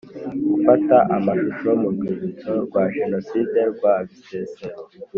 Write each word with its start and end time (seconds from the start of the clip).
gufata 0.51 0.95
amashusho 1.15 1.69
mu 1.81 1.87
rwibutso 1.93 2.51
rwa 2.65 2.83
Jenoside 2.95 3.59
rwa 3.73 3.93
Bisesero 4.07 4.79